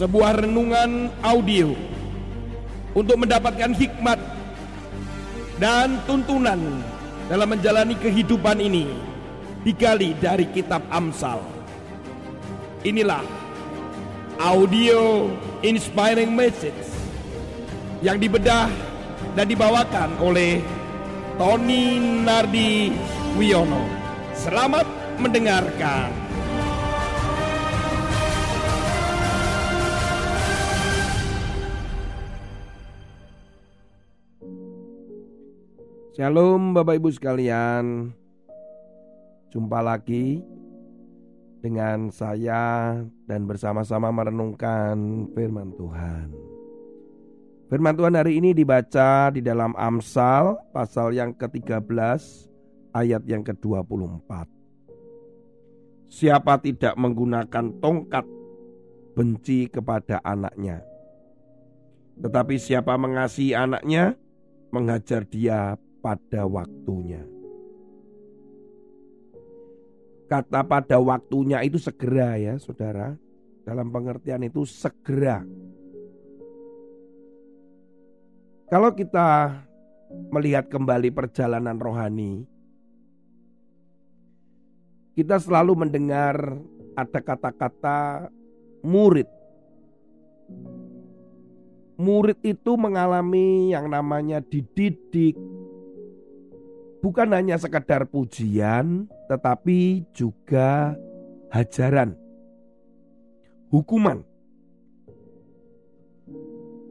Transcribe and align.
sebuah 0.00 0.48
renungan 0.48 1.12
audio 1.20 1.76
untuk 2.96 3.20
mendapatkan 3.20 3.76
hikmat 3.76 4.16
dan 5.60 6.00
tuntunan 6.08 6.56
dalam 7.28 7.52
menjalani 7.52 7.92
kehidupan 8.00 8.64
ini 8.64 8.88
digali 9.60 10.16
dari 10.16 10.48
kitab 10.48 10.80
Amsal. 10.88 11.44
Inilah 12.80 13.20
audio 14.40 15.28
inspiring 15.60 16.32
message 16.32 16.88
yang 18.00 18.16
dibedah 18.16 18.72
dan 19.36 19.52
dibawakan 19.52 20.16
oleh 20.16 20.64
Tony 21.36 22.00
Nardi 22.00 22.88
Wiono. 23.36 23.84
Selamat 24.32 24.88
mendengarkan. 25.20 26.19
Shalom 36.20 36.76
Bapak 36.76 37.00
Ibu 37.00 37.16
sekalian. 37.16 38.12
Jumpa 39.48 39.80
lagi 39.80 40.44
dengan 41.64 42.12
saya 42.12 42.92
dan 43.24 43.48
bersama-sama 43.48 44.12
merenungkan 44.12 45.00
firman 45.32 45.72
Tuhan. 45.80 46.28
Firman 47.72 47.96
Tuhan 47.96 48.20
hari 48.20 48.36
ini 48.36 48.52
dibaca 48.52 49.32
di 49.32 49.40
dalam 49.40 49.72
Amsal 49.72 50.60
pasal 50.76 51.16
yang 51.16 51.32
ke-13 51.32 51.88
ayat 52.92 53.24
yang 53.24 53.40
ke-24 53.40 54.28
Siapa 56.04 56.60
tidak 56.60 57.00
menggunakan 57.00 57.80
tongkat 57.80 58.28
benci 59.16 59.72
kepada 59.72 60.20
anaknya 60.20 60.84
Tetapi 62.20 62.60
siapa 62.60 62.92
mengasihi 63.00 63.56
anaknya 63.56 64.20
mengajar 64.68 65.24
dia 65.24 65.80
pada 66.00 66.48
waktunya. 66.48 67.22
Kata 70.26 70.62
pada 70.64 70.96
waktunya 70.98 71.60
itu 71.62 71.76
segera 71.76 72.40
ya 72.40 72.54
saudara. 72.56 73.14
Dalam 73.60 73.92
pengertian 73.92 74.40
itu 74.42 74.64
segera. 74.64 75.44
Kalau 78.70 78.90
kita 78.94 79.60
melihat 80.30 80.66
kembali 80.70 81.10
perjalanan 81.10 81.76
rohani, 81.78 82.46
kita 85.14 85.36
selalu 85.42 85.86
mendengar 85.86 86.56
ada 86.94 87.20
kata-kata 87.20 88.30
murid. 88.80 89.28
Murid 92.00 92.40
itu 92.40 92.72
mengalami 92.80 93.76
yang 93.76 93.92
namanya 93.92 94.40
dididik, 94.40 95.36
bukan 97.00 97.32
hanya 97.32 97.56
sekadar 97.56 98.04
pujian, 98.08 99.08
tetapi 99.28 100.04
juga 100.12 100.94
hajaran, 101.52 102.14
hukuman. 103.72 104.24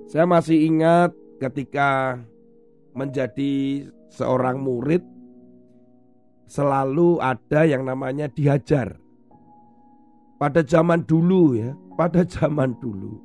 Saya 0.10 0.26
masih 0.26 0.66
ingat 0.66 1.14
ketika 1.38 2.18
menjadi 2.98 3.86
seorang 4.10 4.58
murid, 4.58 5.06
selalu 6.50 7.22
ada 7.22 7.70
yang 7.70 7.86
namanya 7.86 8.26
dihajar. 8.26 8.98
Pada 10.42 10.66
zaman 10.66 11.06
dulu 11.06 11.54
ya, 11.54 11.78
pada 11.94 12.26
zaman 12.26 12.74
dulu. 12.82 13.22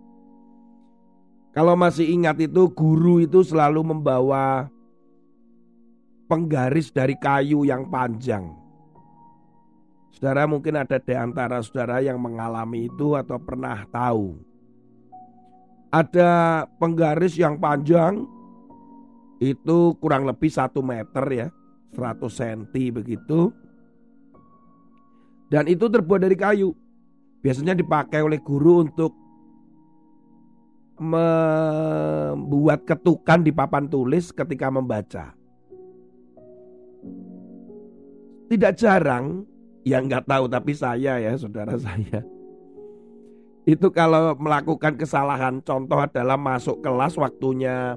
Kalau 1.55 1.79
masih 1.79 2.11
ingat 2.11 2.43
itu 2.43 2.67
guru 2.75 3.23
itu 3.23 3.47
selalu 3.47 3.95
membawa 3.95 4.67
penggaris 6.35 6.91
dari 6.91 7.15
kayu 7.15 7.63
yang 7.63 7.87
panjang. 7.87 8.51
Saudara 10.11 10.51
mungkin 10.51 10.75
ada 10.75 10.99
di 10.99 11.15
antara 11.15 11.63
saudara 11.63 12.03
yang 12.03 12.19
mengalami 12.19 12.91
itu 12.91 13.15
atau 13.15 13.39
pernah 13.39 13.87
tahu. 13.87 14.35
Ada 15.95 16.67
penggaris 16.83 17.39
yang 17.39 17.55
panjang 17.63 18.27
itu 19.39 19.95
kurang 20.03 20.27
lebih 20.27 20.51
satu 20.51 20.83
meter 20.83 21.23
ya, 21.31 21.47
100 21.95 22.19
cm 22.27 22.75
begitu. 22.99 23.55
Dan 25.47 25.71
itu 25.71 25.87
terbuat 25.87 26.19
dari 26.19 26.35
kayu. 26.35 26.75
Biasanya 27.47 27.79
dipakai 27.79 28.27
oleh 28.27 28.43
guru 28.43 28.83
untuk 28.83 29.15
membuat 30.99 32.83
ketukan 32.83 33.39
di 33.47 33.55
papan 33.55 33.87
tulis 33.87 34.35
ketika 34.35 34.67
membaca. 34.67 35.44
Tidak 38.49 38.73
jarang, 38.77 39.47
yang 39.85 40.09
nggak 40.09 40.25
tahu 40.25 40.45
tapi 40.49 40.73
saya 40.73 41.21
ya 41.21 41.33
saudara 41.37 41.77
saya. 41.85 42.25
Itu 43.65 43.89
kalau 43.93 44.37
melakukan 44.37 45.01
kesalahan, 45.01 45.65
contoh 45.65 45.97
adalah 45.97 46.37
masuk 46.37 46.85
kelas 46.85 47.17
waktunya 47.17 47.97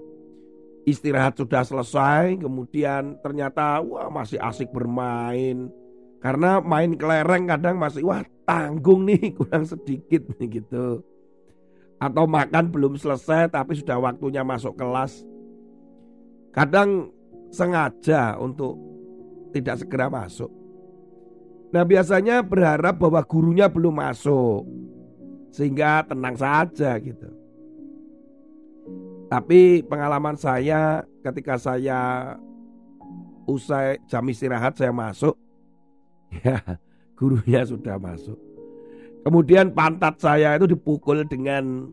istirahat 0.88 1.36
sudah 1.36 1.68
selesai, 1.68 2.40
kemudian 2.40 3.20
ternyata 3.20 3.84
wah 3.84 4.08
masih 4.08 4.40
asik 4.40 4.72
bermain. 4.72 5.68
Karena 6.24 6.64
main 6.64 6.96
kelereng 6.96 7.52
kadang 7.52 7.76
masih 7.76 8.08
wah 8.08 8.24
tanggung 8.48 9.04
nih 9.04 9.32
kurang 9.38 9.68
sedikit 9.68 10.24
nih 10.40 10.48
gitu. 10.64 11.04
Atau 12.00 12.24
makan 12.30 12.72
belum 12.72 12.96
selesai 12.96 13.52
tapi 13.52 13.76
sudah 13.76 14.00
waktunya 14.00 14.48
masuk 14.48 14.80
kelas. 14.80 15.28
Kadang 16.56 17.12
sengaja 17.52 18.40
untuk 18.40 18.80
tidak 19.54 19.84
segera 19.84 20.08
masuk. 20.12 20.52
Nah 21.72 21.84
biasanya 21.84 22.40
berharap 22.40 22.96
bahwa 22.96 23.20
gurunya 23.28 23.68
belum 23.68 24.00
masuk 24.00 24.64
Sehingga 25.52 26.08
tenang 26.08 26.40
saja 26.40 26.96
gitu. 27.00 27.28
Tapi 29.28 29.84
pengalaman 29.84 30.40
saya 30.40 31.04
ketika 31.20 31.60
saya 31.60 32.34
usai 33.48 34.00
jam 34.08 34.24
istirahat 34.28 34.76
saya 34.80 34.96
masuk 34.96 35.36
Ya 36.46 36.60
gurunya 37.18 37.66
sudah 37.66 37.98
masuk. 37.98 38.38
Kemudian 39.26 39.74
pantat 39.74 40.22
saya 40.22 40.56
itu 40.56 40.70
dipukul 40.70 41.26
dengan 41.28 41.92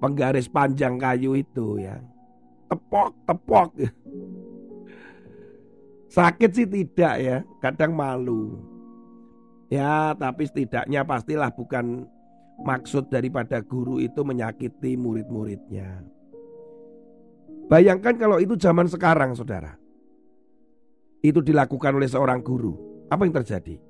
penggaris 0.00 0.48
panjang 0.50 0.98
kayu 0.98 1.38
itu 1.38 1.78
ya. 1.78 2.00
Tepok, 2.72 3.12
tepok 3.28 3.68
Sakit 6.12 6.50
sih 6.52 6.68
tidak 6.68 7.14
ya, 7.24 7.40
kadang 7.64 7.96
malu. 7.96 8.60
Ya, 9.72 10.12
tapi 10.12 10.44
setidaknya 10.44 11.08
pastilah 11.08 11.48
bukan 11.56 12.04
maksud 12.60 13.08
daripada 13.08 13.64
guru 13.64 13.96
itu 13.96 14.20
menyakiti 14.20 14.92
murid-muridnya. 15.00 16.04
Bayangkan 17.72 18.20
kalau 18.20 18.36
itu 18.36 18.52
zaman 18.60 18.84
sekarang, 18.92 19.32
saudara. 19.32 19.72
Itu 21.24 21.40
dilakukan 21.40 21.96
oleh 21.96 22.12
seorang 22.12 22.44
guru. 22.44 22.76
Apa 23.08 23.24
yang 23.24 23.32
terjadi? 23.40 23.80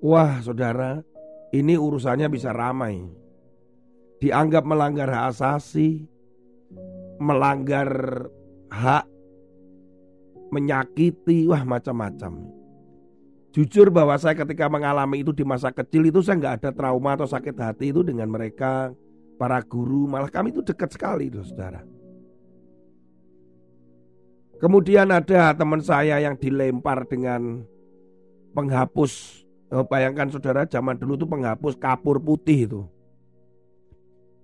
Wah, 0.00 0.40
saudara, 0.40 1.04
ini 1.52 1.76
urusannya 1.76 2.32
bisa 2.32 2.56
ramai. 2.56 3.04
Dianggap 4.16 4.64
melanggar 4.64 5.12
hak 5.12 5.36
asasi, 5.36 6.08
melanggar 7.20 7.92
hak 8.72 9.11
menyakiti, 10.52 11.48
wah 11.48 11.64
macam-macam. 11.64 12.52
Jujur 13.52 13.88
bahwa 13.92 14.16
saya 14.16 14.36
ketika 14.36 14.68
mengalami 14.68 15.24
itu 15.24 15.32
di 15.32 15.44
masa 15.44 15.72
kecil 15.72 16.08
itu 16.08 16.20
saya 16.20 16.40
nggak 16.40 16.56
ada 16.60 16.70
trauma 16.72 17.16
atau 17.16 17.28
sakit 17.28 17.56
hati 17.56 17.92
itu 17.92 18.00
dengan 18.00 18.28
mereka 18.28 18.92
para 19.36 19.60
guru 19.60 20.08
malah 20.08 20.32
kami 20.32 20.52
itu 20.52 20.64
dekat 20.64 20.92
sekali 20.92 21.28
itu 21.28 21.44
saudara. 21.44 21.84
Kemudian 24.56 25.10
ada 25.10 25.52
teman 25.52 25.82
saya 25.82 26.22
yang 26.22 26.38
dilempar 26.38 27.04
dengan 27.04 27.66
penghapus. 28.54 29.42
Oh, 29.72 29.84
bayangkan 29.88 30.28
saudara 30.30 30.68
zaman 30.68 30.96
dulu 30.96 31.16
tuh 31.16 31.28
penghapus 31.28 31.74
kapur 31.76 32.22
putih 32.22 32.70
itu. 32.70 32.80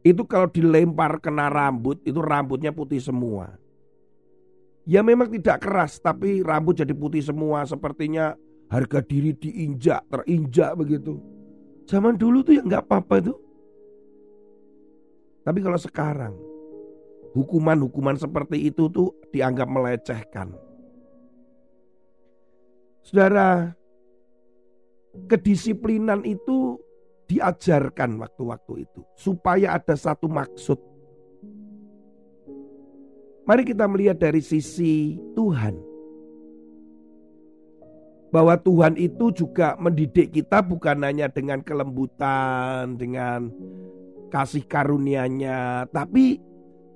Itu 0.02 0.24
kalau 0.24 0.48
dilempar 0.50 1.20
kena 1.20 1.48
rambut 1.52 2.00
itu 2.02 2.18
rambutnya 2.18 2.74
putih 2.74 2.98
semua. 2.98 3.56
Ya 4.88 5.04
memang 5.04 5.28
tidak 5.28 5.68
keras 5.68 6.00
tapi 6.00 6.40
rambut 6.40 6.80
jadi 6.80 6.96
putih 6.96 7.20
semua 7.20 7.68
sepertinya 7.68 8.32
harga 8.72 9.04
diri 9.04 9.36
diinjak, 9.36 10.00
terinjak 10.08 10.72
begitu. 10.80 11.20
Zaman 11.84 12.16
dulu 12.16 12.40
tuh 12.40 12.56
ya 12.56 12.64
nggak 12.64 12.88
apa-apa 12.88 13.14
itu. 13.20 13.34
Tapi 15.44 15.58
kalau 15.60 15.76
sekarang 15.76 16.34
hukuman-hukuman 17.36 18.16
seperti 18.16 18.72
itu 18.72 18.88
tuh 18.88 19.12
dianggap 19.28 19.68
melecehkan. 19.68 20.56
Saudara, 23.04 23.72
kedisiplinan 25.28 26.24
itu 26.24 26.76
diajarkan 27.28 28.20
waktu-waktu 28.20 28.88
itu 28.88 29.00
supaya 29.16 29.76
ada 29.76 29.96
satu 29.96 30.28
maksud. 30.28 30.80
Mari 33.48 33.64
kita 33.64 33.88
melihat 33.88 34.20
dari 34.20 34.44
sisi 34.44 35.16
Tuhan. 35.32 35.72
Bahwa 38.28 38.60
Tuhan 38.60 39.00
itu 39.00 39.32
juga 39.32 39.72
mendidik 39.80 40.36
kita 40.36 40.60
bukan 40.60 41.00
hanya 41.00 41.32
dengan 41.32 41.64
kelembutan, 41.64 43.00
dengan 43.00 43.48
kasih 44.28 44.68
karunia-Nya, 44.68 45.88
tapi 45.88 46.36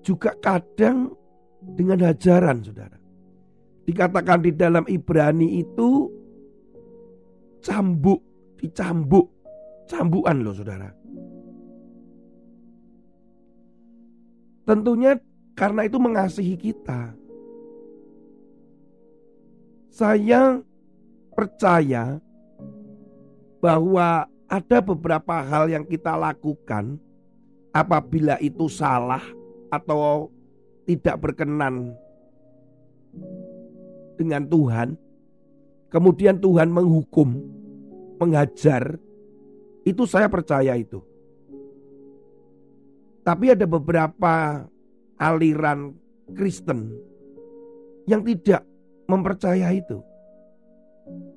juga 0.04 0.36
kadang 0.36 1.16
dengan 1.64 2.04
hajaran, 2.04 2.60
Saudara. 2.60 3.00
Dikatakan 3.88 4.44
di 4.44 4.52
dalam 4.52 4.84
Ibrani 4.84 5.64
itu 5.64 6.12
cambuk, 7.64 8.20
dicambuk, 8.60 9.32
cambukan 9.88 10.36
loh 10.36 10.52
Saudara. 10.52 10.92
Tentunya 14.68 15.16
karena 15.52 15.84
itu 15.84 15.98
mengasihi 16.00 16.56
kita. 16.56 17.12
Saya 19.92 20.64
percaya 21.36 22.16
bahwa 23.60 24.24
ada 24.48 24.78
beberapa 24.80 25.40
hal 25.44 25.68
yang 25.68 25.84
kita 25.84 26.16
lakukan 26.16 26.96
apabila 27.72 28.36
itu 28.40 28.68
salah 28.68 29.22
atau 29.72 30.28
tidak 30.84 31.16
berkenan 31.20 31.96
dengan 34.16 34.44
Tuhan, 34.48 34.96
kemudian 35.88 36.36
Tuhan 36.40 36.68
menghukum, 36.68 37.36
mengajar, 38.20 38.96
itu 39.84 40.04
saya 40.08 40.28
percaya 40.28 40.76
itu. 40.76 41.00
Tapi 43.22 43.54
ada 43.54 43.64
beberapa 43.64 44.66
aliran 45.20 45.96
Kristen 46.32 46.92
yang 48.06 48.24
tidak 48.24 48.64
mempercaya 49.06 49.70
itu. 49.74 50.00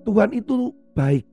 Tuhan 0.06 0.32
itu 0.38 0.72
baik. 0.94 1.26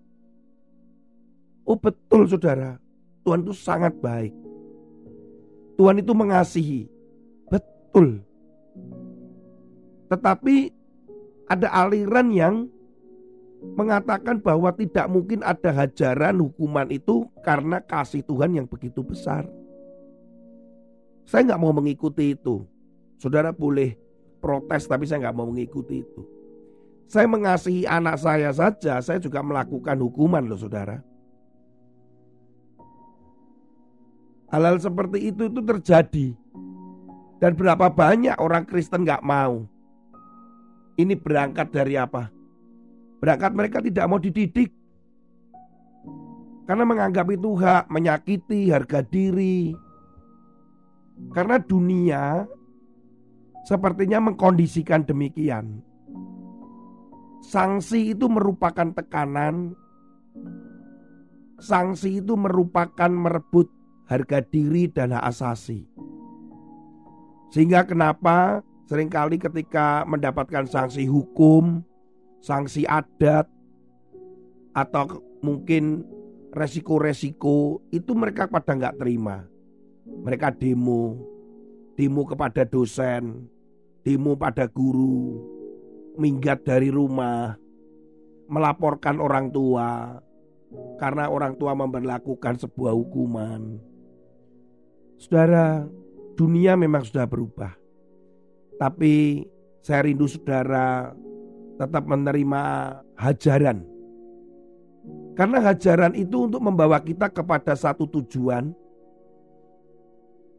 Oh 1.63 1.79
betul 1.79 2.27
saudara, 2.27 2.81
Tuhan 3.23 3.47
itu 3.47 3.55
sangat 3.55 3.95
baik. 4.03 4.35
Tuhan 5.79 6.01
itu 6.03 6.13
mengasihi. 6.13 6.83
Betul. 7.49 8.25
Tetapi 10.11 10.57
ada 11.49 11.69
aliran 11.71 12.29
yang 12.33 12.55
mengatakan 13.79 14.43
bahwa 14.43 14.75
tidak 14.75 15.07
mungkin 15.07 15.41
ada 15.47 15.71
hajaran 15.71 16.43
hukuman 16.43 16.91
itu 16.91 17.31
karena 17.47 17.79
kasih 17.79 18.27
Tuhan 18.27 18.59
yang 18.59 18.67
begitu 18.67 19.07
besar. 19.07 19.47
Saya 21.33 21.49
nggak 21.49 21.63
mau 21.65 21.73
mengikuti 21.73 22.37
itu. 22.37 22.69
Saudara 23.17 23.57
boleh 23.57 23.97
protes 24.45 24.85
tapi 24.85 25.09
saya 25.09 25.25
nggak 25.25 25.37
mau 25.41 25.49
mengikuti 25.49 26.05
itu. 26.05 26.29
Saya 27.09 27.25
mengasihi 27.25 27.89
anak 27.89 28.21
saya 28.21 28.53
saja, 28.53 29.01
saya 29.01 29.17
juga 29.17 29.41
melakukan 29.41 29.97
hukuman 29.97 30.45
loh 30.45 30.61
saudara. 30.61 31.01
Hal-hal 34.53 34.77
seperti 34.77 35.33
itu 35.33 35.49
itu 35.49 35.61
terjadi. 35.65 36.27
Dan 37.41 37.57
berapa 37.57 37.89
banyak 37.89 38.37
orang 38.37 38.69
Kristen 38.69 39.09
gak 39.09 39.25
mau. 39.25 39.65
Ini 41.01 41.17
berangkat 41.17 41.73
dari 41.73 41.97
apa? 41.97 42.29
Berangkat 43.25 43.53
mereka 43.57 43.79
tidak 43.81 44.05
mau 44.05 44.21
dididik. 44.21 44.69
Karena 46.69 46.85
menganggap 46.85 47.27
itu 47.33 47.57
hak, 47.57 47.89
menyakiti 47.89 48.69
harga 48.69 49.01
diri. 49.01 49.73
Karena 51.33 51.57
dunia 51.61 52.45
sepertinya 53.65 54.31
mengkondisikan 54.31 55.07
demikian. 55.07 55.81
Sanksi 57.43 58.15
itu 58.15 58.31
merupakan 58.31 58.95
tekanan. 58.95 59.75
Sanksi 61.63 62.19
itu 62.23 62.35
merupakan 62.35 63.11
merebut 63.11 63.71
harga 64.11 64.43
diri 64.43 64.91
dan 64.91 65.15
hak 65.15 65.25
asasi. 65.31 65.87
Sehingga 67.55 67.85
kenapa 67.87 68.65
sering 68.89 69.13
kali 69.13 69.39
ketika 69.39 70.03
mendapatkan 70.09 70.67
sanksi 70.67 71.07
hukum, 71.07 71.85
sanksi 72.43 72.83
adat, 72.89 73.47
atau 74.73 75.21
mungkin 75.45 76.03
resiko-resiko 76.53 77.81
itu 77.93 78.13
mereka 78.17 78.49
pada 78.49 78.73
nggak 78.73 78.99
terima. 79.01 79.52
Mereka 80.21 80.53
demo, 80.61 81.17
demo 81.97 82.23
kepada 82.29 82.69
dosen, 82.69 83.49
demo 84.05 84.37
pada 84.37 84.69
guru, 84.69 85.41
minggat 86.21 86.63
dari 86.69 86.93
rumah, 86.93 87.57
melaporkan 88.53 89.17
orang 89.17 89.49
tua 89.49 90.21
karena 91.01 91.29
orang 91.29 91.57
tua 91.57 91.73
memperlakukan 91.77 92.61
sebuah 92.61 92.93
hukuman. 92.93 93.81
Saudara, 95.21 95.87
dunia 96.35 96.75
memang 96.75 97.07
sudah 97.07 97.29
berubah. 97.29 97.73
Tapi 98.81 99.47
saya 99.85 100.03
rindu 100.03 100.27
saudara 100.27 101.15
tetap 101.79 102.05
menerima 102.07 102.63
hajaran. 103.15 103.87
Karena 105.33 105.59
hajaran 105.63 106.13
itu 106.19 106.47
untuk 106.51 106.61
membawa 106.61 107.01
kita 107.01 107.31
kepada 107.31 107.73
satu 107.73 108.05
tujuan. 108.05 108.75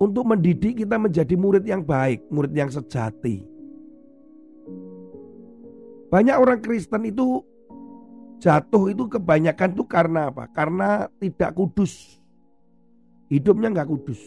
Untuk 0.03 0.27
mendidik 0.27 0.83
kita 0.83 0.99
menjadi 0.99 1.31
murid 1.39 1.63
yang 1.63 1.79
baik, 1.79 2.27
murid 2.27 2.51
yang 2.51 2.67
sejati. 2.67 3.47
Banyak 6.11 6.35
orang 6.35 6.59
Kristen 6.59 7.07
itu 7.07 7.39
jatuh 8.43 8.91
itu 8.91 9.07
kebanyakan 9.07 9.71
itu 9.71 9.83
karena 9.87 10.27
apa? 10.27 10.51
Karena 10.51 11.07
tidak 11.23 11.55
kudus. 11.55 12.19
Hidupnya 13.31 13.71
nggak 13.71 13.87
kudus. 13.87 14.19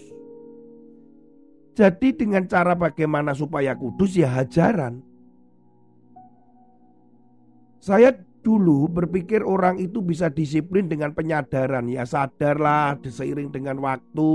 Jadi 1.77 2.17
dengan 2.17 2.49
cara 2.49 2.73
bagaimana 2.73 3.37
supaya 3.37 3.77
kudus 3.77 4.17
ya 4.17 4.33
hajaran. 4.33 5.05
Saya 7.85 8.17
dulu 8.41 8.89
berpikir 8.89 9.45
orang 9.45 9.77
itu 9.77 10.01
bisa 10.01 10.33
disiplin 10.33 10.89
dengan 10.89 11.13
penyadaran. 11.13 11.85
Ya 11.85 12.09
sadarlah 12.09 12.97
seiring 13.05 13.53
dengan 13.53 13.77
waktu. 13.85 14.33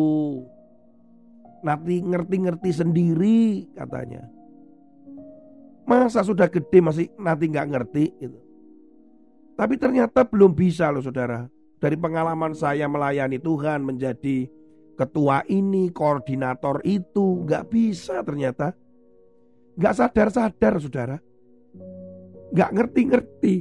Nanti 1.61 2.01
ngerti-ngerti 2.01 2.69
sendiri 2.73 3.69
katanya. 3.77 4.25
Masa 5.85 6.25
sudah 6.25 6.49
gede 6.49 6.79
masih 6.81 7.07
nanti 7.17 7.45
nggak 7.49 7.69
ngerti 7.69 8.05
gitu. 8.17 8.39
Tapi 9.57 9.77
ternyata 9.77 10.25
belum 10.25 10.57
bisa 10.57 10.89
loh 10.89 11.05
saudara. 11.05 11.45
Dari 11.81 11.97
pengalaman 11.97 12.53
saya 12.53 12.85
melayani 12.85 13.41
Tuhan 13.41 13.81
menjadi 13.85 14.45
ketua 14.97 15.41
ini, 15.49 15.89
koordinator 15.89 16.81
itu, 16.85 17.45
nggak 17.45 17.73
bisa 17.73 18.21
ternyata. 18.21 18.73
Nggak 19.77 19.95
sadar-sadar 19.97 20.73
saudara. 20.77 21.17
Nggak 22.53 22.69
ngerti-ngerti. 22.73 23.55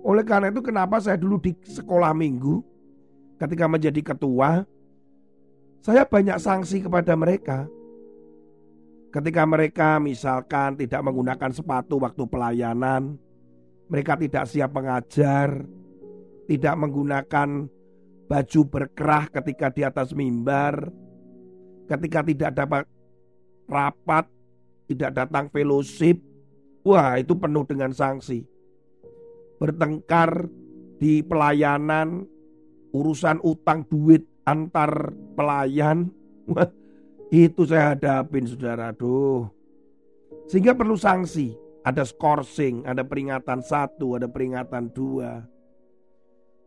Oleh 0.00 0.24
karena 0.24 0.48
itu 0.48 0.64
kenapa 0.64 0.96
saya 0.96 1.20
dulu 1.20 1.36
di 1.36 1.52
sekolah 1.60 2.16
minggu 2.16 2.64
ketika 3.36 3.68
menjadi 3.68 4.00
ketua, 4.00 4.64
saya 5.80 6.04
banyak 6.04 6.36
sanksi 6.36 6.84
kepada 6.84 7.16
mereka. 7.16 7.64
Ketika 9.10 9.42
mereka 9.42 9.98
misalkan 9.98 10.78
tidak 10.78 11.02
menggunakan 11.02 11.50
sepatu 11.50 11.98
waktu 11.98 12.24
pelayanan, 12.30 13.18
mereka 13.90 14.14
tidak 14.14 14.46
siap 14.46 14.70
mengajar, 14.70 15.66
tidak 16.46 16.74
menggunakan 16.78 17.66
baju 18.30 18.60
berkerah 18.70 19.26
ketika 19.34 19.66
di 19.74 19.82
atas 19.82 20.14
mimbar, 20.14 20.86
ketika 21.90 22.22
tidak 22.22 22.50
dapat 22.54 22.84
rapat, 23.66 24.30
tidak 24.86 25.10
datang 25.10 25.50
fellowship, 25.50 26.22
wah 26.86 27.18
itu 27.18 27.34
penuh 27.34 27.66
dengan 27.66 27.90
sanksi. 27.90 28.46
Bertengkar 29.58 30.46
di 31.02 31.26
pelayanan, 31.26 32.30
urusan 32.94 33.42
utang 33.42 33.82
duit 33.90 34.29
antar 34.44 35.12
pelayan, 35.36 36.10
itu 37.30 37.62
saya 37.66 37.94
hadapin 37.94 38.46
saudara, 38.46 38.90
aduh. 38.90 39.46
Sehingga 40.50 40.74
perlu 40.74 40.98
sanksi, 40.98 41.54
ada 41.86 42.02
skorsing, 42.02 42.82
ada 42.84 43.06
peringatan 43.06 43.62
satu, 43.62 44.18
ada 44.18 44.26
peringatan 44.26 44.90
dua. 44.90 45.46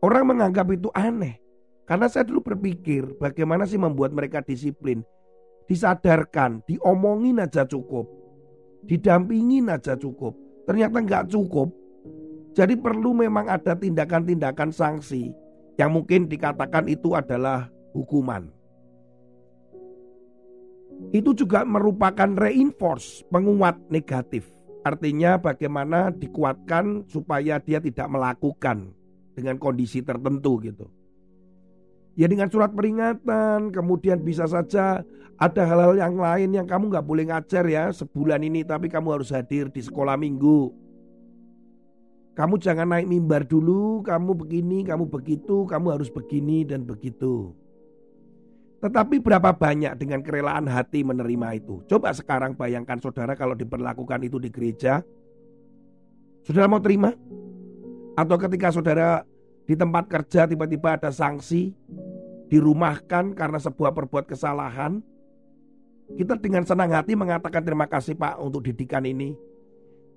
Orang 0.00 0.32
menganggap 0.32 0.68
itu 0.72 0.88
aneh. 0.96 1.40
Karena 1.84 2.08
saya 2.08 2.24
dulu 2.24 2.40
berpikir 2.40 3.20
bagaimana 3.20 3.68
sih 3.68 3.76
membuat 3.76 4.16
mereka 4.16 4.40
disiplin. 4.40 5.04
Disadarkan, 5.68 6.64
diomongin 6.64 7.44
aja 7.44 7.68
cukup. 7.68 8.08
Didampingin 8.88 9.68
aja 9.68 9.96
cukup. 9.96 10.32
Ternyata 10.64 11.04
nggak 11.04 11.24
cukup. 11.28 11.72
Jadi 12.56 12.80
perlu 12.80 13.12
memang 13.12 13.52
ada 13.52 13.76
tindakan-tindakan 13.76 14.72
sanksi 14.72 15.43
Yang 15.74 15.90
mungkin 15.90 16.20
dikatakan 16.30 16.86
itu 16.86 17.18
adalah 17.18 17.66
hukuman. 17.94 18.50
Itu 21.10 21.34
juga 21.34 21.66
merupakan 21.66 22.30
reinforce, 22.38 23.26
penguat 23.26 23.78
negatif. 23.90 24.54
Artinya 24.86 25.40
bagaimana 25.40 26.12
dikuatkan 26.14 27.08
supaya 27.08 27.58
dia 27.58 27.80
tidak 27.80 28.06
melakukan 28.06 28.94
dengan 29.34 29.58
kondisi 29.58 30.04
tertentu 30.04 30.60
gitu. 30.62 30.86
Ya 32.14 32.30
dengan 32.30 32.46
surat 32.46 32.70
peringatan, 32.70 33.74
kemudian 33.74 34.22
bisa 34.22 34.46
saja 34.46 35.02
ada 35.34 35.62
hal-hal 35.66 35.98
yang 35.98 36.14
lain 36.14 36.54
yang 36.54 36.66
kamu 36.68 36.94
nggak 36.94 37.06
boleh 37.06 37.26
ngajar 37.26 37.66
ya 37.66 37.90
sebulan 37.90 38.38
ini, 38.46 38.62
tapi 38.62 38.86
kamu 38.86 39.18
harus 39.18 39.34
hadir 39.34 39.66
di 39.66 39.82
sekolah 39.82 40.14
minggu. 40.14 40.70
Kamu 42.34 42.58
jangan 42.58 42.90
naik 42.90 43.06
mimbar 43.06 43.46
dulu, 43.46 44.02
kamu 44.02 44.34
begini, 44.34 44.82
kamu 44.82 45.06
begitu, 45.06 45.70
kamu 45.70 45.86
harus 45.94 46.10
begini 46.10 46.66
dan 46.66 46.82
begitu. 46.82 47.54
Tetapi 48.82 49.22
berapa 49.22 49.54
banyak 49.54 49.94
dengan 49.96 50.20
kerelaan 50.20 50.66
hati 50.66 51.06
menerima 51.06 51.62
itu? 51.62 51.86
Coba 51.86 52.10
sekarang 52.10 52.58
bayangkan 52.58 52.98
saudara 52.98 53.38
kalau 53.38 53.54
diperlakukan 53.54 54.20
itu 54.26 54.42
di 54.42 54.50
gereja. 54.50 55.00
Saudara 56.42 56.66
mau 56.66 56.82
terima? 56.82 57.14
Atau 58.18 58.36
ketika 58.36 58.74
saudara 58.74 59.22
di 59.64 59.78
tempat 59.78 60.10
kerja 60.10 60.50
tiba-tiba 60.50 60.98
ada 60.98 61.14
sanksi, 61.14 61.70
dirumahkan 62.50 63.32
karena 63.32 63.62
sebuah 63.62 63.94
perbuat 63.94 64.26
kesalahan, 64.26 65.00
kita 66.18 66.36
dengan 66.42 66.66
senang 66.66 66.92
hati 66.92 67.16
mengatakan 67.16 67.64
terima 67.64 67.88
kasih 67.88 68.18
Pak 68.18 68.42
untuk 68.42 68.66
didikan 68.66 69.06
ini. 69.06 69.32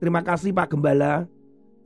Terima 0.01 0.25
kasih 0.25 0.51
Pak 0.51 0.75
Gembala. 0.75 1.36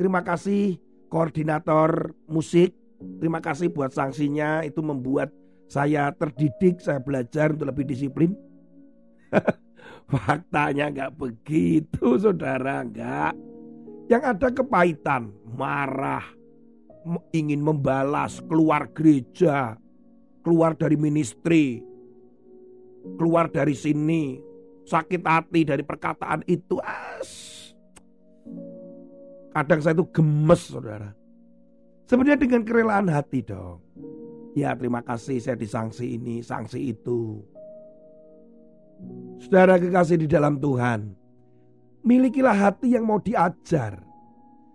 Terima 0.01 0.25
kasih 0.25 0.81
koordinator 1.13 2.17
musik. 2.25 2.73
Terima 3.21 3.37
kasih 3.37 3.69
buat 3.69 3.93
sanksinya 3.93 4.65
itu 4.65 4.81
membuat 4.81 5.29
saya 5.69 6.09
terdidik, 6.17 6.81
saya 6.81 6.97
belajar 6.97 7.53
untuk 7.53 7.69
lebih 7.69 7.85
disiplin. 7.85 8.33
Faktanya 10.09 10.89
nggak 10.89 11.13
begitu 11.21 12.17
saudara, 12.17 12.81
nggak. 12.81 13.37
Yang 14.09 14.23
ada 14.25 14.47
kepahitan, 14.49 15.29
marah, 15.53 16.25
ingin 17.29 17.61
membalas, 17.61 18.41
keluar 18.49 18.89
gereja, 18.97 19.77
keluar 20.41 20.73
dari 20.73 20.97
ministry, 20.97 21.77
keluar 23.21 23.53
dari 23.53 23.77
sini, 23.77 24.41
sakit 24.81 25.21
hati 25.21 25.61
dari 25.61 25.85
perkataan 25.85 26.41
itu. 26.49 26.81
As. 26.81 27.50
Kadang 29.51 29.79
saya 29.83 29.93
itu 29.99 30.07
gemes, 30.15 30.71
saudara. 30.71 31.11
Sebenarnya 32.07 32.39
dengan 32.39 32.63
kerelaan 32.63 33.07
hati 33.11 33.43
dong. 33.43 33.83
Ya 34.51 34.75
terima 34.75 34.99
kasih 34.99 35.39
saya 35.39 35.55
disangsi 35.55 36.19
ini, 36.19 36.43
sanksi 36.43 36.91
itu. 36.91 37.39
Saudara 39.39 39.79
kekasih 39.79 40.19
di 40.19 40.27
dalam 40.27 40.59
Tuhan. 40.59 41.15
Milikilah 42.03 42.55
hati 42.55 42.95
yang 42.95 43.07
mau 43.07 43.19
diajar. 43.19 43.99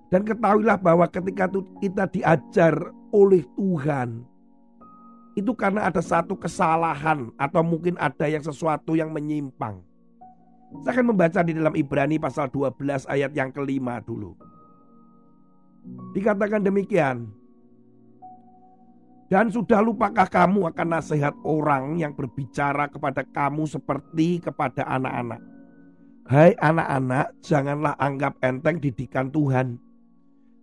Dan 0.09 0.23
ketahuilah 0.23 0.79
bahwa 0.79 1.05
ketika 1.11 1.51
kita 1.83 2.07
diajar 2.09 2.79
oleh 3.11 3.43
Tuhan, 3.59 4.23
itu 5.37 5.53
karena 5.53 5.91
ada 5.91 6.01
satu 6.01 6.39
kesalahan 6.39 7.29
atau 7.37 7.61
mungkin 7.61 7.99
ada 8.01 8.25
yang 8.31 8.41
sesuatu 8.41 8.97
yang 8.97 9.13
menyimpang. 9.13 9.83
Saya 10.87 10.99
akan 10.99 11.13
membaca 11.13 11.45
di 11.45 11.53
dalam 11.53 11.75
Ibrani 11.77 12.17
pasal 12.17 12.49
12 12.49 13.05
ayat 13.11 13.37
yang 13.37 13.53
kelima 13.53 14.01
dulu. 14.01 14.33
Dikatakan 16.17 16.65
demikian. 16.65 17.29
Dan 19.27 19.51
sudah 19.51 19.83
lupakah 19.83 20.31
kamu 20.31 20.71
akan 20.71 20.89
nasihat 20.89 21.35
orang 21.43 21.99
yang 21.99 22.15
berbicara 22.15 22.87
kepada 22.87 23.27
kamu 23.27 23.67
seperti 23.67 24.39
kepada 24.39 24.87
anak-anak? 24.87 25.43
Hai 26.31 26.55
anak-anak, 26.59 27.39
janganlah 27.43 27.95
anggap 27.99 28.39
enteng 28.43 28.79
didikan 28.79 29.31
Tuhan. 29.35 29.83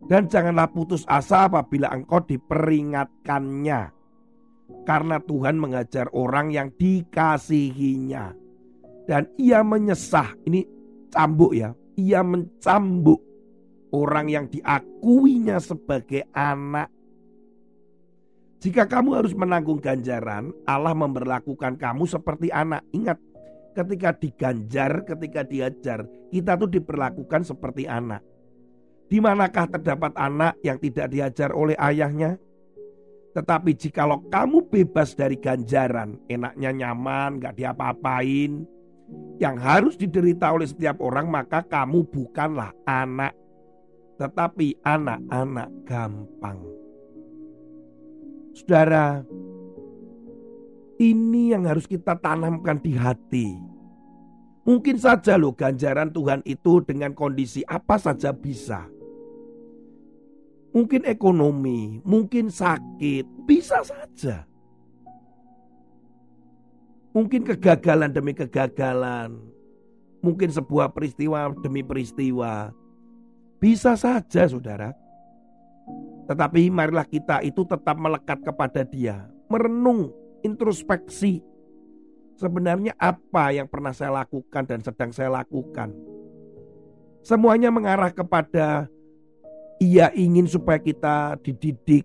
Dan 0.04 0.28
janganlah 0.32 0.72
putus 0.72 1.04
asa 1.08 1.48
apabila 1.48 1.92
engkau 1.92 2.24
diperingatkannya. 2.24 3.92
Karena 4.84 5.18
Tuhan 5.24 5.56
mengajar 5.60 6.08
orang 6.16 6.52
yang 6.52 6.72
dikasihinya. 6.76 8.36
Dan 9.08 9.28
ia 9.40 9.60
menyesah. 9.64 10.36
Ini 10.48 10.64
cambuk 11.12 11.56
ya. 11.56 11.72
Ia 12.00 12.24
mencambuk 12.24 13.33
orang 13.94 14.26
yang 14.28 14.46
diakuinya 14.50 15.62
sebagai 15.62 16.26
anak. 16.34 16.90
Jika 18.60 18.90
kamu 18.90 19.22
harus 19.22 19.34
menanggung 19.38 19.78
ganjaran, 19.78 20.50
Allah 20.66 20.98
memperlakukan 20.98 21.78
kamu 21.78 22.04
seperti 22.10 22.50
anak. 22.50 22.82
Ingat, 22.96 23.20
ketika 23.78 24.16
diganjar, 24.16 25.06
ketika 25.06 25.42
diajar, 25.46 26.00
kita 26.34 26.58
tuh 26.58 26.72
diperlakukan 26.72 27.46
seperti 27.46 27.86
anak. 27.86 28.24
Di 29.12 29.20
manakah 29.22 29.68
terdapat 29.68 30.16
anak 30.16 30.58
yang 30.64 30.80
tidak 30.80 31.12
diajar 31.12 31.54
oleh 31.54 31.78
ayahnya? 31.78 32.40
Tetapi 33.36 33.76
jikalau 33.76 34.24
kamu 34.32 34.72
bebas 34.72 35.12
dari 35.14 35.36
ganjaran, 35.38 36.18
enaknya 36.32 36.72
nyaman, 36.72 37.44
gak 37.44 37.60
diapa-apain, 37.60 38.64
yang 39.42 39.60
harus 39.60 40.00
diderita 40.00 40.54
oleh 40.56 40.70
setiap 40.70 41.04
orang, 41.04 41.28
maka 41.28 41.66
kamu 41.66 42.08
bukanlah 42.08 42.72
anak, 42.88 43.36
tetapi 44.18 44.78
anak-anak 44.86 45.70
gampang. 45.88 46.60
Saudara, 48.54 49.26
ini 51.02 51.52
yang 51.52 51.66
harus 51.66 51.90
kita 51.90 52.14
tanamkan 52.22 52.78
di 52.78 52.94
hati. 52.94 53.58
Mungkin 54.64 54.96
saja 54.96 55.36
loh 55.36 55.52
ganjaran 55.52 56.14
Tuhan 56.14 56.40
itu 56.48 56.80
dengan 56.86 57.12
kondisi 57.12 57.66
apa 57.68 58.00
saja 58.00 58.32
bisa. 58.32 58.88
Mungkin 60.72 61.06
ekonomi, 61.06 62.02
mungkin 62.02 62.50
sakit, 62.50 63.26
bisa 63.46 63.84
saja. 63.84 64.48
Mungkin 67.14 67.46
kegagalan 67.46 68.10
demi 68.10 68.34
kegagalan, 68.34 69.38
mungkin 70.26 70.50
sebuah 70.50 70.90
peristiwa 70.96 71.54
demi 71.62 71.86
peristiwa. 71.86 72.74
Bisa 73.64 73.96
saja 73.96 74.44
saudara. 74.44 74.92
Tetapi 76.28 76.68
marilah 76.68 77.08
kita 77.08 77.40
itu 77.48 77.64
tetap 77.64 77.96
melekat 77.96 78.44
kepada 78.44 78.84
dia. 78.84 79.24
Merenung, 79.48 80.12
introspeksi. 80.44 81.40
Sebenarnya 82.36 82.92
apa 83.00 83.56
yang 83.56 83.72
pernah 83.72 83.96
saya 83.96 84.20
lakukan 84.20 84.68
dan 84.68 84.84
sedang 84.84 85.16
saya 85.16 85.32
lakukan. 85.32 85.96
Semuanya 87.24 87.72
mengarah 87.72 88.12
kepada 88.12 88.92
ia 89.80 90.12
ingin 90.12 90.44
supaya 90.44 90.84
kita 90.84 91.40
dididik 91.40 92.04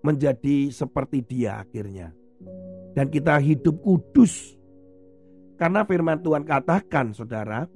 menjadi 0.00 0.72
seperti 0.72 1.20
dia 1.20 1.60
akhirnya. 1.60 2.16
Dan 2.96 3.12
kita 3.12 3.36
hidup 3.44 3.76
kudus. 3.84 4.56
Karena 5.60 5.84
firman 5.84 6.24
Tuhan 6.24 6.48
katakan 6.48 7.12
saudara. 7.12 7.68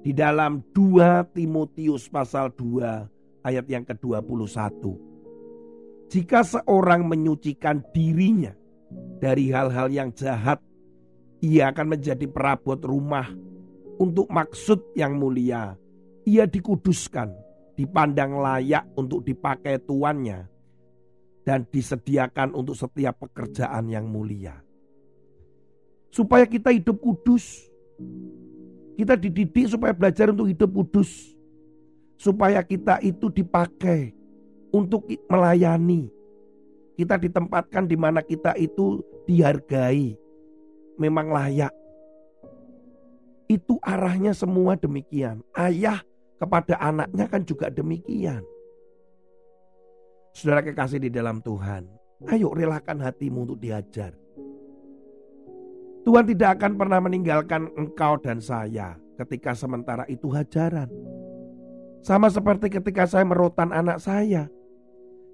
Di 0.00 0.16
dalam 0.16 0.64
2 0.72 1.36
Timotius 1.36 2.08
pasal 2.08 2.52
2 2.56 3.44
ayat 3.44 3.66
yang 3.68 3.84
ke-21. 3.84 4.80
Jika 6.10 6.40
seorang 6.42 7.04
menyucikan 7.06 7.84
dirinya 7.92 8.56
dari 9.20 9.52
hal-hal 9.52 9.92
yang 9.92 10.10
jahat. 10.16 10.58
Ia 11.40 11.72
akan 11.72 11.96
menjadi 11.96 12.28
perabot 12.28 12.76
rumah 12.84 13.24
untuk 13.96 14.28
maksud 14.28 14.92
yang 14.92 15.16
mulia. 15.16 15.72
Ia 16.28 16.44
dikuduskan 16.44 17.32
dipandang 17.80 18.36
layak 18.36 18.84
untuk 18.92 19.24
dipakai 19.24 19.80
tuannya 19.80 20.44
dan 21.40 21.64
disediakan 21.64 22.52
untuk 22.52 22.76
setiap 22.76 23.24
pekerjaan 23.24 23.88
yang 23.88 24.04
mulia. 24.04 24.60
Supaya 26.12 26.44
kita 26.44 26.76
hidup 26.76 27.00
kudus. 27.00 27.64
Kita 28.94 29.14
dididik 29.18 29.66
supaya 29.70 29.94
belajar 29.94 30.30
untuk 30.30 30.48
hidup 30.50 30.70
kudus. 30.70 31.34
Supaya 32.20 32.60
kita 32.60 33.00
itu 33.00 33.32
dipakai 33.32 34.12
untuk 34.70 35.08
melayani. 35.26 36.10
Kita 36.94 37.16
ditempatkan 37.16 37.88
di 37.88 37.96
mana 37.96 38.20
kita 38.20 38.54
itu 38.60 39.00
dihargai. 39.24 40.14
Memang 41.00 41.32
layak. 41.32 41.72
Itu 43.48 43.80
arahnya 43.82 44.36
semua 44.36 44.76
demikian. 44.76 45.42
Ayah 45.56 46.04
kepada 46.36 46.76
anaknya 46.80 47.26
kan 47.26 47.42
juga 47.42 47.72
demikian. 47.72 48.44
Saudara 50.30 50.62
kekasih 50.62 51.02
di 51.02 51.10
dalam 51.10 51.42
Tuhan, 51.42 51.90
ayo 52.30 52.54
relakan 52.54 53.02
hatimu 53.02 53.50
untuk 53.50 53.58
diajar. 53.58 54.14
Tuhan 56.10 56.26
tidak 56.26 56.58
akan 56.58 56.72
pernah 56.74 56.98
meninggalkan 56.98 57.70
engkau 57.78 58.18
dan 58.18 58.42
saya 58.42 58.98
ketika 59.14 59.54
sementara 59.54 60.02
itu 60.10 60.26
hajaran. 60.34 60.90
Sama 62.02 62.26
seperti 62.26 62.66
ketika 62.66 63.06
saya 63.06 63.22
merotan 63.22 63.70
anak 63.70 64.02
saya. 64.02 64.50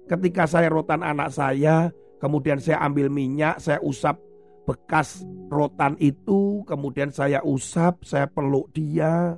Ketika 0.05 0.45
saya 0.45 0.69
rotan 0.69 1.01
anak 1.01 1.33
saya, 1.33 1.91
Kemudian 2.17 2.57
saya 2.57 2.81
ambil 2.81 3.13
minyak, 3.13 3.61
saya 3.61 3.77
usap 3.85 4.17
bekas 4.65 5.21
rotan 5.53 5.93
itu, 6.01 6.65
kemudian 6.65 7.13
saya 7.13 7.45
usap, 7.45 8.01
saya 8.01 8.25
peluk 8.25 8.73
dia. 8.73 9.37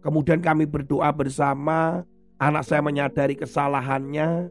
Kemudian 0.00 0.38
kami 0.40 0.64
berdoa 0.64 1.10
bersama, 1.10 2.06
anak 2.38 2.62
saya 2.64 2.80
menyadari 2.80 3.34
kesalahannya. 3.34 4.48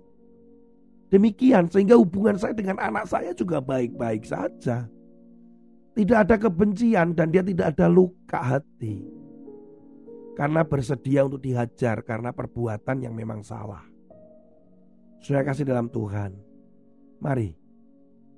Demikian 1.09 1.71
sehingga 1.71 1.97
hubungan 1.97 2.37
saya 2.37 2.53
dengan 2.53 2.77
anak 2.77 3.09
saya 3.09 3.33
juga 3.33 3.57
baik-baik 3.63 4.27
saja. 4.27 4.85
Tidak 5.99 6.15
ada 6.15 6.39
kebencian 6.39 7.11
dan 7.11 7.27
dia 7.27 7.43
tidak 7.43 7.75
ada 7.75 7.91
luka 7.91 8.39
hati. 8.39 9.03
Karena 10.31 10.63
bersedia 10.63 11.27
untuk 11.27 11.43
dihajar 11.43 12.07
karena 12.07 12.31
perbuatan 12.31 13.03
yang 13.03 13.11
memang 13.11 13.43
salah. 13.43 13.83
Saya 15.19 15.43
kasih 15.43 15.67
dalam 15.67 15.91
Tuhan. 15.91 16.39
Mari 17.19 17.51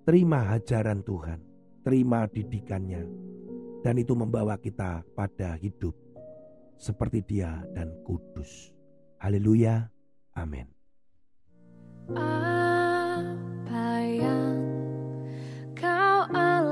terima 0.10 0.42
hajaran 0.42 1.06
Tuhan, 1.06 1.38
terima 1.86 2.26
didikannya. 2.26 3.06
Dan 3.86 4.02
itu 4.02 4.18
membawa 4.18 4.58
kita 4.58 5.06
pada 5.14 5.54
hidup 5.62 5.94
seperti 6.82 7.22
dia 7.22 7.62
dan 7.78 7.94
kudus. 8.02 8.74
Haleluya. 9.22 9.86
Amin. 10.34 10.66
Apa 12.18 13.86
yang 14.02 14.58
kau 15.78 16.26
alami 16.34 16.71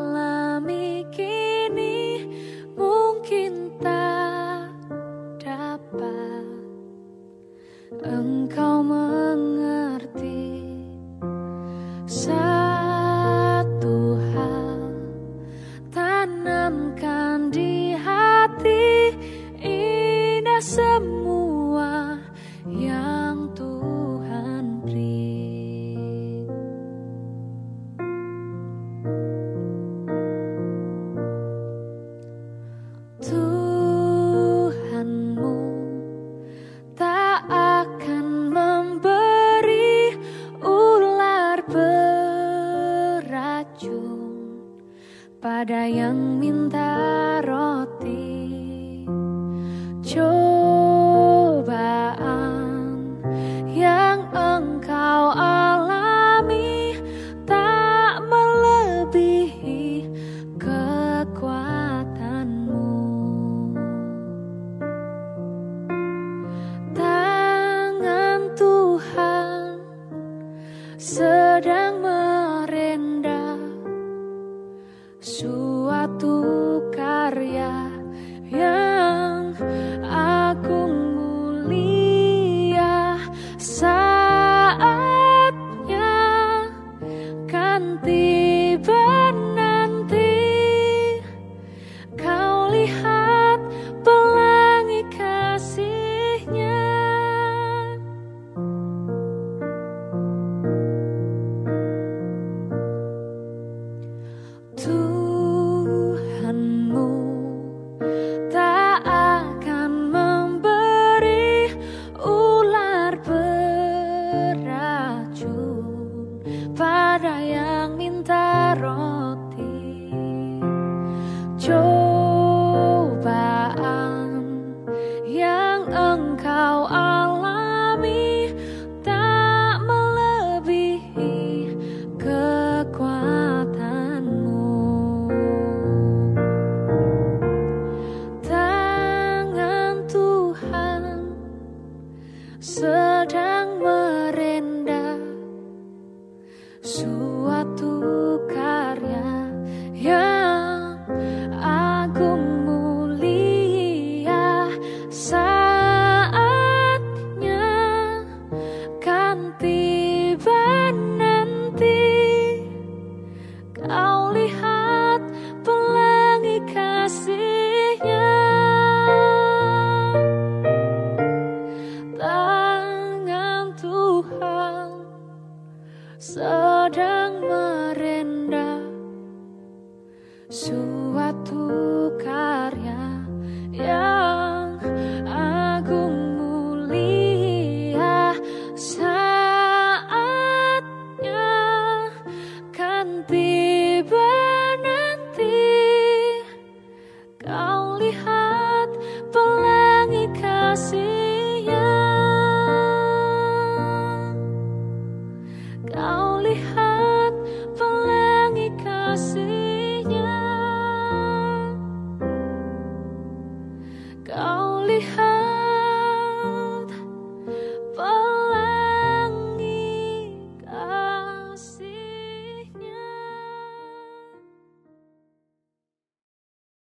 engkau 7.98 8.86
mau? 8.86 9.19
Pada 45.40 45.88
yang 45.88 46.36
minta 46.36 47.40
roti. 47.40 49.08
Cobaan 50.04 50.49